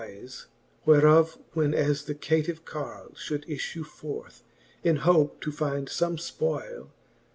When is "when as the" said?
1.53-2.15